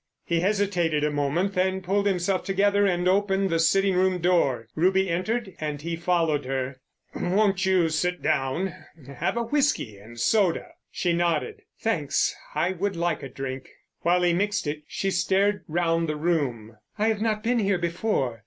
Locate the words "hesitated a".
0.39-1.11